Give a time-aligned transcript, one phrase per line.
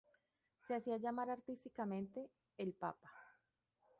[0.65, 3.11] Se hacía llamar artísticamente "El Papa".